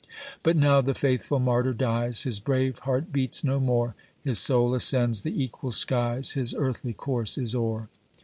[0.41, 3.93] But now the faithful martyr dies, His brave heart beats no more,
[4.23, 7.87] His soul ascends the equal skies, His earthly course is o'er.